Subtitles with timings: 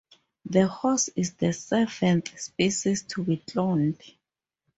[0.49, 4.01] The horse is the seventh species to be cloned.